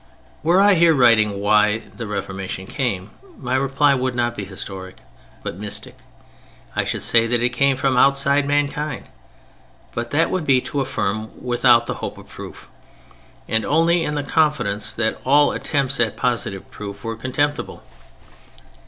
[0.41, 4.97] Were I here writing "Why" the Reformation came, my reply would not be historic,
[5.43, 5.95] but mystic.
[6.75, 9.09] I should say that it came "from outside mankind."
[9.93, 12.67] But that would be to affirm without the hope of proof,
[13.47, 17.83] and only in the confidence that all attempts at positive proof were contemptible.